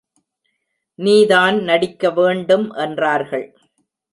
[0.99, 3.47] நீதான் நடிக்க வேண்டும் என்றார்கள்.